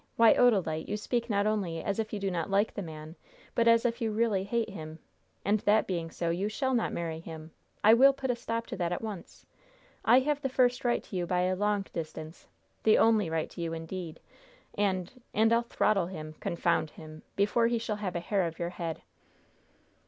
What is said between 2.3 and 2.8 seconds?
not like